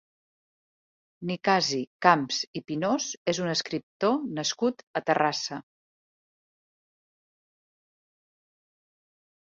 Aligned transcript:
Nicasi 1.31 1.81
Camps 2.05 2.39
i 2.61 2.63
Pinós 2.71 3.11
és 3.35 3.41
un 3.45 3.51
escriptor 3.53 4.17
nascut 4.41 4.85
a 5.01 5.05
Terrassa. 5.11 5.63